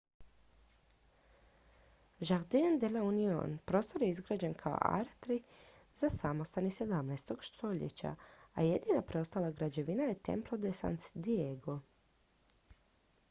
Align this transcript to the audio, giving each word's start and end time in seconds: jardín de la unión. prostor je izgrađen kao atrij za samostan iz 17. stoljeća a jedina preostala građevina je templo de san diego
jardín 2.21 2.79
de 2.83 2.89
la 2.89 3.01
unión. 3.03 3.59
prostor 3.65 4.01
je 4.05 4.07
izgrađen 4.13 4.53
kao 4.63 4.77
atrij 4.79 5.41
za 6.03 6.09
samostan 6.15 6.65
iz 6.71 6.79
17. 6.81 7.35
stoljeća 7.49 8.15
a 8.55 8.61
jedina 8.69 9.01
preostala 9.11 9.51
građevina 9.59 10.03
je 10.07 10.17
templo 10.31 10.57
de 10.65 10.73
san 10.81 10.97
diego 11.29 11.79